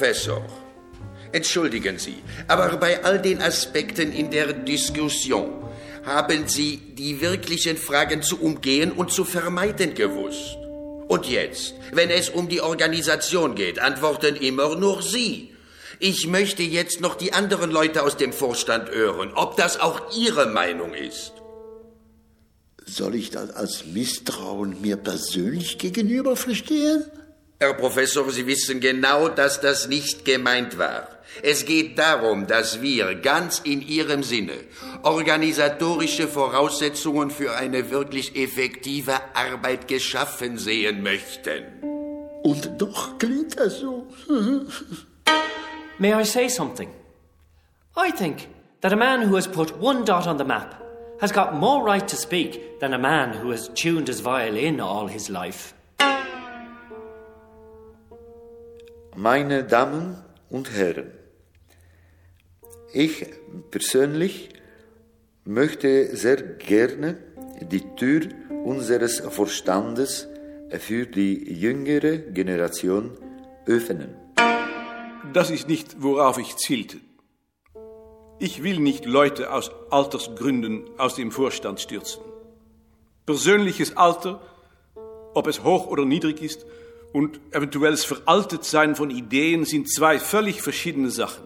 [0.00, 0.42] Professor,
[1.30, 5.62] entschuldigen Sie, aber bei all den Aspekten in der Diskussion
[6.06, 10.56] haben Sie die wirklichen Fragen zu umgehen und zu vermeiden gewusst.
[11.06, 15.50] Und jetzt, wenn es um die Organisation geht, antworten immer nur Sie.
[15.98, 20.46] Ich möchte jetzt noch die anderen Leute aus dem Vorstand hören, ob das auch Ihre
[20.46, 21.34] Meinung ist.
[22.86, 27.04] Soll ich das als Misstrauen mir persönlich gegenüber verstehen?
[27.62, 31.08] Herr Professor, Sie wissen genau, dass das nicht gemeint war.
[31.42, 34.54] Es geht darum, dass wir ganz in Ihrem Sinne
[35.02, 41.64] organisatorische Voraussetzungen für eine wirklich effektive Arbeit geschaffen sehen möchten.
[42.42, 44.06] Und doch klingt das so.
[45.98, 46.88] May I say something?
[47.94, 48.48] I think
[48.80, 50.80] that a man who has put one dot on the map
[51.20, 55.08] has got more right to speak than a man who has tuned his violin all
[55.08, 55.74] his life.
[59.22, 60.16] Meine Damen
[60.48, 61.12] und Herren,
[62.94, 63.26] ich
[63.70, 64.48] persönlich
[65.44, 67.18] möchte sehr gerne
[67.60, 68.22] die Tür
[68.64, 70.26] unseres Verstandes
[70.70, 73.10] für die jüngere Generation
[73.66, 74.16] öffnen.
[75.34, 76.96] Das ist nicht, worauf ich zielte.
[78.38, 82.22] Ich will nicht Leute aus Altersgründen aus dem Vorstand stürzen.
[83.26, 84.40] Persönliches Alter,
[85.34, 86.64] ob es hoch oder niedrig ist,
[87.12, 91.44] und eventuelles Veraltetsein von Ideen sind zwei völlig verschiedene Sachen.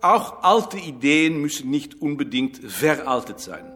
[0.00, 3.70] Auch alte Ideen müssen nicht unbedingt veraltet sein.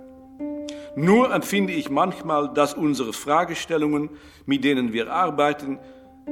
[0.96, 4.10] Nur empfinde ich manchmal, dass unsere Fragestellungen,
[4.46, 5.78] mit denen wir arbeiten,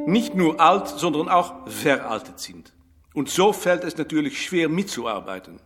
[0.07, 2.73] nicht nur alt, sondern auch veraltet sind.
[3.13, 5.61] Und so fällt es natürlich schwer mitzuarbeiten.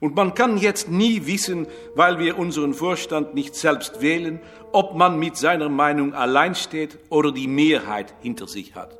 [0.00, 4.40] Und man kann jetzt nie wissen, weil wir unseren Vorstand nicht selbst wählen,
[4.72, 8.98] ob man mit seiner Meinung allein steht oder die Mehrheit hinter sich hat.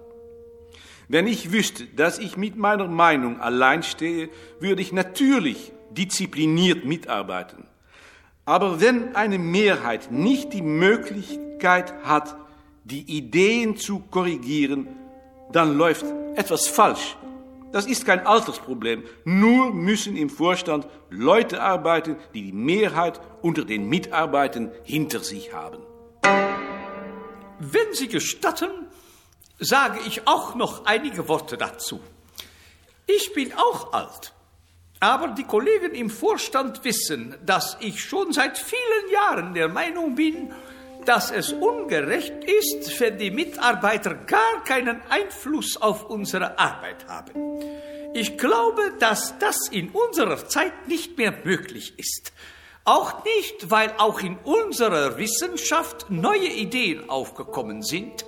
[1.09, 4.29] Wenn ich wüsste, dass ich mit meiner Meinung allein stehe,
[4.61, 7.65] würde ich natürlich diszipliniert mitarbeiten.
[8.45, 12.37] Aber wenn eine Mehrheit nicht die Möglichkeit hat,
[12.85, 14.87] die Ideen zu korrigieren,
[15.53, 16.05] dann läuft
[16.37, 17.17] etwas falsch.
[17.73, 19.05] Das ist kein Altersproblem.
[19.25, 25.79] Nur müssen im Vorstand Leute arbeiten, die die Mehrheit unter den Mitarbeitern hinter sich haben.
[27.59, 28.71] Wenn Sie gestatten,
[29.59, 32.01] sage ich auch noch einige Worte dazu.
[33.07, 34.33] Ich bin auch alt,
[35.01, 40.53] aber die Kollegen im Vorstand wissen, dass ich schon seit vielen Jahren der Meinung bin,
[41.07, 47.33] dass es ungerecht ist, wenn die Mitarbeiter gar keinen Einfluss auf unsere Arbeit haben.
[48.13, 52.33] Ich glaube, dass das in unserer Zeit nicht mehr möglich ist.
[52.85, 58.25] Auch nicht, weil auch in unserer Wissenschaft neue Ideen aufgekommen sind,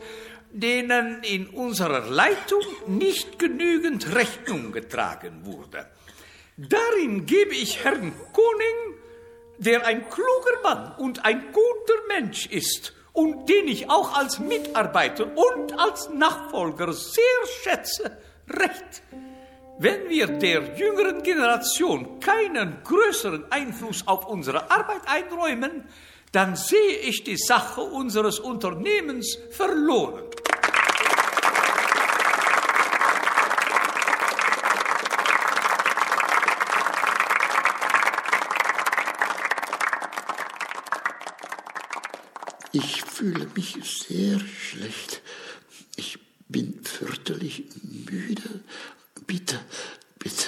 [0.52, 5.86] denen in unserer Leitung nicht genügend Rechnung getragen wurde.
[6.56, 9.01] Darin gebe ich Herrn Koning
[9.64, 15.26] der ein kluger Mann und ein guter Mensch ist und den ich auch als Mitarbeiter
[15.26, 17.22] und als Nachfolger sehr
[17.62, 18.18] schätze,
[18.48, 19.02] recht.
[19.78, 25.84] Wenn wir der jüngeren Generation keinen größeren Einfluss auf unsere Arbeit einräumen,
[26.32, 30.24] dann sehe ich die Sache unseres Unternehmens verloren.
[42.72, 45.20] Ich fühle mich sehr schlecht.
[45.96, 46.18] Ich
[46.48, 48.62] bin fürchterlich müde.
[49.26, 49.60] Bitte,
[50.18, 50.46] bitte,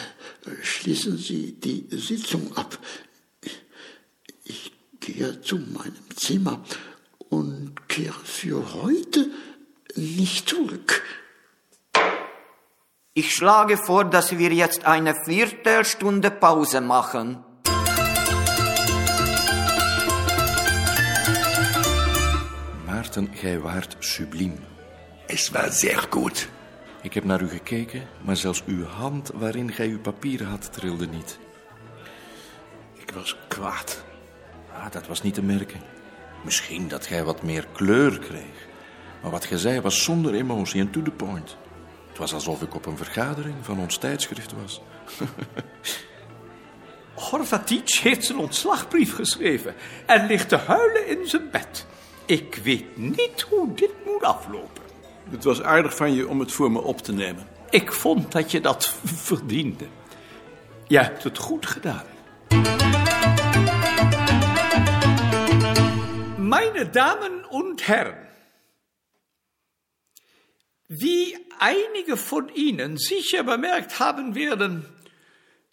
[0.63, 2.79] schließen Sie die Sitzung ab.
[4.45, 6.65] Ich gehe zu meinem Zimmer
[7.29, 9.31] und kehre für heute
[9.95, 11.03] nicht zurück.
[13.13, 17.44] Ich schlage vor, dass wir jetzt eine Viertelstunde Pause machen.
[23.15, 24.59] Gij waart subliem.
[25.27, 26.49] Es war sehr gut.
[27.03, 31.07] Ik heb naar u gekeken, maar zelfs uw hand waarin gij uw papieren had trilde
[31.07, 31.39] niet.
[32.93, 34.05] Ik was kwaad.
[34.73, 35.81] Ah, dat was niet te merken.
[36.45, 38.67] Misschien dat gij wat meer kleur kreeg.
[39.23, 41.57] Maar wat gij zei was zonder emotie en to the point.
[42.09, 44.81] Het was alsof ik op een vergadering van ons tijdschrift was.
[47.31, 49.75] Horvatic heeft zijn ontslagbrief geschreven
[50.07, 51.87] en ligt te huilen in zijn bed.
[52.27, 54.83] Ik weet niet hoe dit moet aflopen.
[55.31, 57.49] Het was aardig van je om het voor me op te nemen.
[57.71, 59.87] Ik vond dat je dat verdiende.
[60.87, 62.05] Je hebt het goed gedaan.
[66.39, 68.29] Meine Damen und Herren,
[70.87, 74.85] wie einige von Ihnen sicher bemerkt haben werden,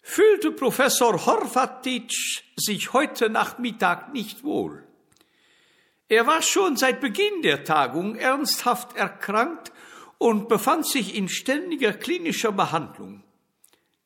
[0.00, 2.10] fühlte Professor Horvatic
[2.56, 4.91] sich heute Nachmittag nicht wohl.
[6.12, 9.72] Er war schon seit Beginn der Tagung ernsthaft erkrankt
[10.18, 13.24] und befand sich in ständiger klinischer Behandlung.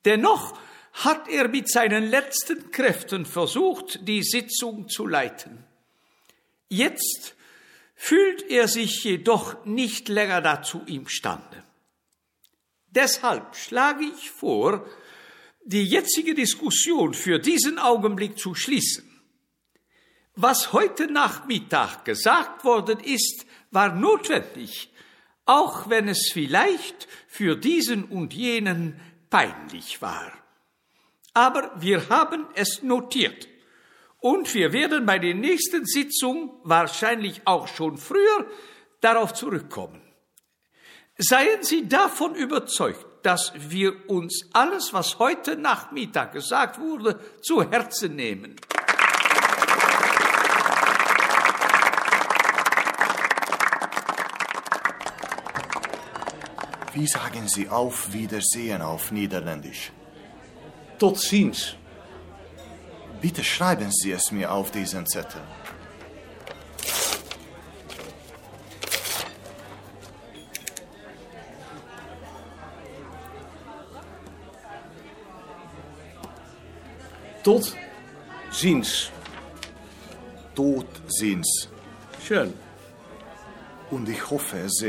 [0.04, 0.56] Dennoch
[0.92, 5.64] hat er mit seinen letzten Kräften versucht, die Sitzung zu leiten.
[6.68, 7.34] Jetzt
[7.96, 11.64] fühlt er sich jedoch nicht länger dazu imstande.
[12.86, 14.88] Deshalb schlage ich vor,
[15.64, 19.05] die jetzige Diskussion für diesen Augenblick zu schließen.
[20.38, 24.92] Was heute Nachmittag gesagt worden ist, war notwendig,
[25.46, 29.00] auch wenn es vielleicht für diesen und jenen
[29.30, 30.30] peinlich war.
[31.32, 33.48] Aber wir haben es notiert.
[34.18, 38.46] Und wir werden bei der nächsten Sitzung, wahrscheinlich auch schon früher,
[39.00, 40.02] darauf zurückkommen.
[41.16, 48.16] Seien Sie davon überzeugt, dass wir uns alles, was heute Nachmittag gesagt wurde, zu Herzen
[48.16, 48.56] nehmen.
[56.96, 59.92] Wie sagen Sie auf Wiedersehen auf Niederländisch?
[60.98, 61.74] Tot ziens.
[63.20, 65.42] Bitte schreiben Sie es mir auf diesen Zettel.
[77.44, 77.76] Tot
[78.50, 79.10] ziens.
[80.54, 81.68] Tot ziens.
[82.26, 82.54] Schön.
[83.90, 84.82] Und ich hoffe es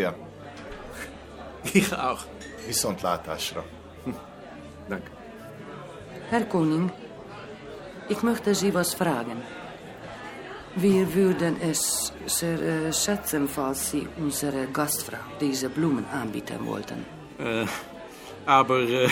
[1.73, 1.81] sehr.
[1.81, 2.23] Ich auch.
[2.67, 3.63] Viszont látásra.
[4.89, 5.11] Danke.
[6.29, 6.91] Herr Koning,
[8.09, 9.41] ich möchte Sie was fragen.
[10.75, 17.05] Wir würden es sehr schätzen, falls Sie unsere Gastfrau diese Blumen anbieten wollten.
[17.39, 17.65] Äh,
[18.45, 19.09] aber, äh,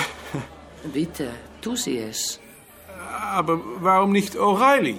[0.94, 1.30] Bitte,
[1.62, 2.40] tu Sie es.
[3.34, 4.98] aber warum nicht O'Reilly?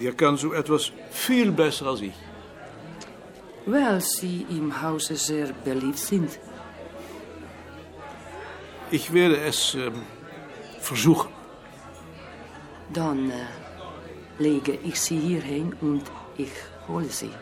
[0.00, 2.14] Der kann so etwas viel besser als ich.
[3.66, 6.30] Weil Sie im Hause sehr beliebt sind.
[8.98, 9.92] Ich werde es ähm,
[10.78, 11.30] versuchen.
[12.92, 13.46] Dann äh,
[14.38, 16.04] lege ich Sie hierheen und
[16.36, 16.52] ich
[16.86, 17.32] hole Sie.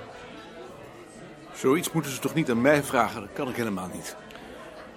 [1.55, 3.21] Zoiets moeten ze toch niet aan mij vragen?
[3.21, 4.17] Dat kan ik helemaal niet.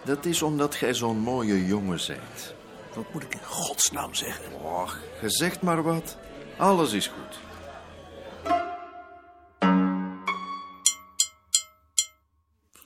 [0.04, 2.56] Dat is omdat gij zo'n mooie jongen bent.
[2.94, 4.54] Wat moet ik in godsnaam zeggen?
[4.62, 6.18] Och, je zegt maar wat.
[6.58, 7.40] Alles is goed.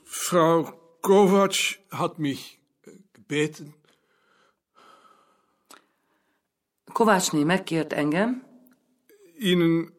[0.04, 2.59] Frau Kovac hat mich
[3.30, 3.74] gebeten,
[6.92, 8.42] Kovácsné megkért engem,
[9.38, 9.92] Ihnen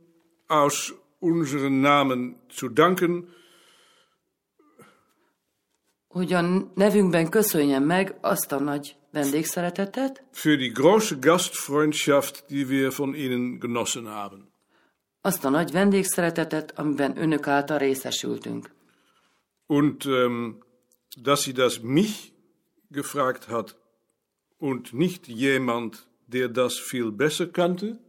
[0.47, 3.39] aus unseren Namen zu danken
[6.07, 6.41] hogy a
[6.75, 13.59] nevünkben köszönjem meg azt a nagy vendégszeretetet, für die große Gastfreundschaft, die wir von Ihnen
[13.59, 14.49] genossen haben.
[15.21, 18.71] azt a nagy vendégszeretetet, amiben önök által részesültünk.
[19.65, 20.57] Und ähm,
[21.21, 22.31] dass sie das mich
[22.91, 23.77] gefragt hat
[24.57, 27.99] und nicht jemand, der das viel besser kannte,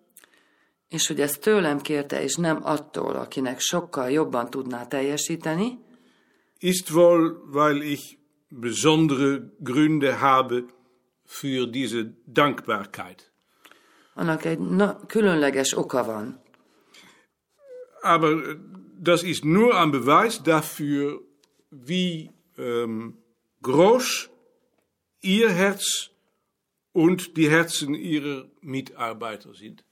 [0.88, 5.78] És hogy ezt tőlem kérte, és nem attól, akinek sokkal jobban tudná teljesíteni,
[6.58, 10.64] ist wohl, weil ich besondere Gründe habe
[11.24, 13.32] für diese Dankbarkeit.
[14.14, 16.40] annak egy na, különleges oka van.
[18.00, 18.56] Aber
[18.98, 21.20] das ist nur ein Beweis dafür,
[21.70, 23.14] wie ähm,
[23.60, 24.31] groß
[25.25, 26.11] Ihr Herz
[26.93, 29.85] und die Herzen Ihrer Mitarbeiter sind.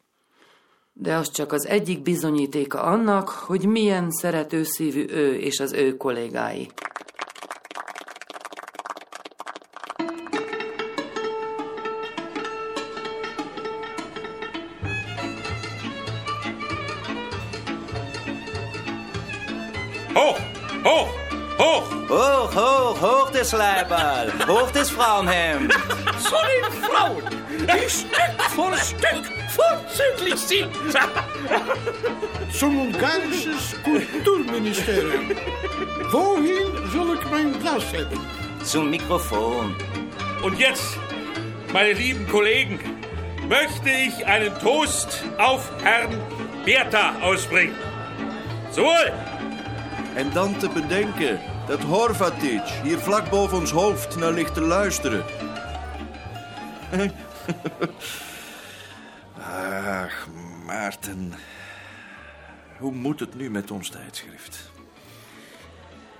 [0.93, 6.71] De az csak az egyik bizonyítéka annak, hogy milyen szeretőszívű ő és az ő kollégái.
[23.51, 25.73] Das Leiberl, hoch das Frauenhemd.
[25.73, 27.23] Den Frauen,
[27.61, 30.69] die Stück für Stück vorzüglich sind.
[32.53, 35.31] Zum Ungarisches Kulturministerium.
[36.11, 38.21] Wohin soll ich mein Glas hebben?
[38.65, 39.75] Zum Mikrofon.
[40.43, 40.99] Und jetzt,
[41.73, 42.79] meine lieben Kollegen,
[43.49, 46.17] möchte ich einen Toast auf Herrn
[46.65, 47.75] Bertha ausbringen.
[48.73, 49.30] Zum Wohl!
[50.15, 55.25] En dan te bedenken dat Horvatic hier vlak boven ons hoofd naar ligt te luisteren.
[60.03, 60.29] Ach,
[60.67, 61.33] Maarten.
[62.79, 64.71] Hoe moet het nu met ons tijdschrift?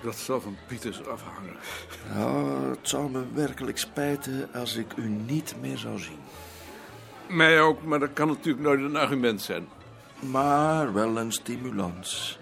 [0.03, 1.57] Dat zal van Pieters afhangen.
[2.15, 6.19] Ja, het zou me werkelijk spijten als ik u niet meer zou zien.
[7.29, 9.69] Mij ook, maar dat kan natuurlijk nooit een argument zijn.
[10.21, 12.39] Maar wel een stimulans.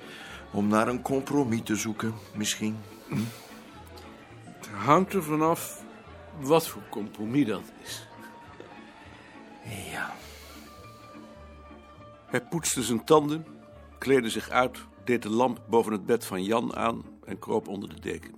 [0.53, 2.77] Om naar een compromis te zoeken, misschien.
[3.09, 3.17] Hm?
[4.45, 5.85] Het hangt er vanaf
[6.41, 8.07] wat voor compromis dat is.
[9.91, 10.15] Ja.
[12.27, 13.47] Hij poetste zijn tanden,
[13.99, 17.89] kleedde zich uit, deed de lamp boven het bed van Jan aan en kroop onder
[17.89, 18.35] de deken.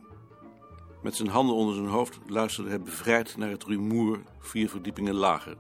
[1.02, 5.57] Met zijn handen onder zijn hoofd luisterde hij bevrijd naar het rumoer vier verdiepingen lager.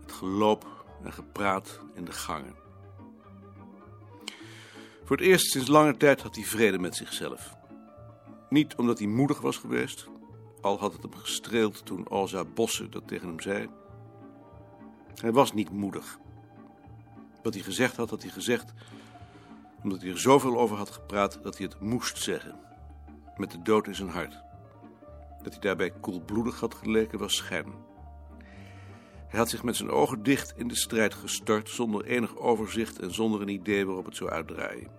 [0.00, 0.66] Het geloop
[1.02, 2.54] en gepraat in de gangen.
[5.10, 7.56] Voor het eerst sinds lange tijd had hij vrede met zichzelf.
[8.48, 10.08] Niet omdat hij moedig was geweest,
[10.60, 13.68] al had het hem gestreeld toen Alza Bosse dat tegen hem zei.
[15.14, 16.18] Hij was niet moedig.
[17.42, 18.72] Wat hij gezegd had, had hij gezegd
[19.82, 22.60] omdat hij er zoveel over had gepraat dat hij het moest zeggen.
[23.36, 24.42] Met de dood in zijn hart.
[25.42, 27.72] Dat hij daarbij koelbloedig had geleken was schijn.
[29.30, 33.14] Hij had zich met zijn ogen dicht in de strijd gestort, zonder enig overzicht en
[33.14, 34.90] zonder een idee waarop het zou uitdraaien.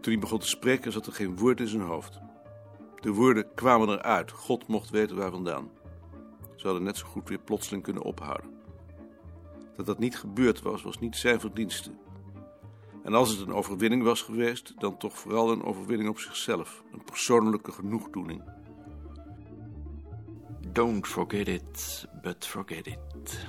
[0.00, 2.20] Toen hij begon te spreken, zat er geen woord in zijn hoofd.
[3.00, 5.70] De woorden kwamen eruit, God mocht weten waar vandaan.
[6.54, 8.50] Ze hadden net zo goed weer plotseling kunnen ophouden.
[9.74, 11.90] Dat dat niet gebeurd was, was niet zijn verdienste.
[13.02, 17.04] En als het een overwinning was geweest, dan toch vooral een overwinning op zichzelf, een
[17.04, 18.42] persoonlijke genoegdoening.
[20.76, 23.46] Don't forget it, but forget it.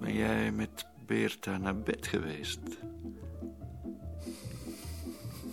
[0.00, 2.60] Ben jij met Beerta naar bed geweest?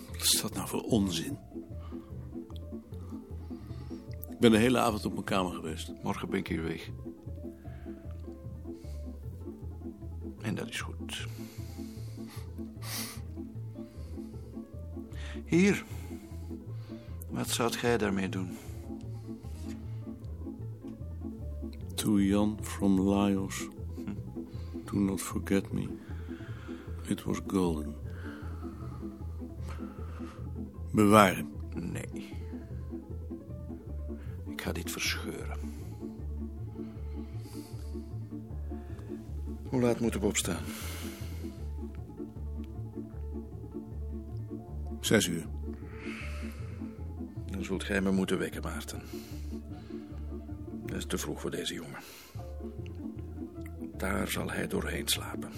[0.06, 1.38] Wat is dat nou voor onzin?
[4.30, 5.92] Ik ben de hele avond op mijn kamer geweest.
[6.02, 6.90] Morgen ben ik hier weg.
[10.40, 11.26] En dat is goed.
[15.44, 15.84] Hier.
[17.34, 18.56] Wat zou jij daarmee doen?
[21.94, 23.68] To Jan from Laos.
[24.84, 25.88] Do not forget me.
[27.06, 27.94] It was golden.
[30.92, 31.52] Bewaren.
[31.74, 32.32] Nee.
[34.46, 35.58] Ik ga dit verscheuren.
[39.68, 40.62] Hoe laat moeten we opstaan?
[45.00, 45.53] Zes uur.
[47.64, 49.02] Zult gij me moeten wekken, Maarten.
[50.86, 51.98] Dat is te vroeg voor deze jongen.
[53.96, 55.50] Daar zal hij doorheen slapen.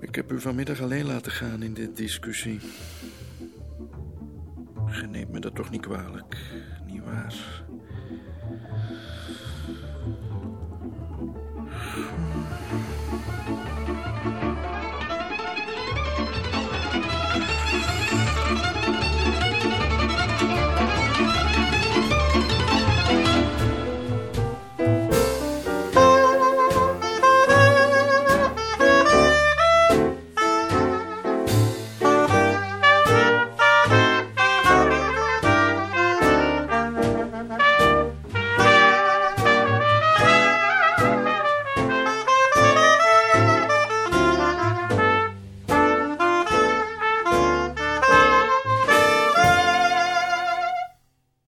[0.00, 2.60] Ik heb u vanmiddag alleen laten gaan in dit discussie.
[4.90, 6.36] Je neemt me dat toch niet kwalijk,
[6.86, 7.64] niet waar?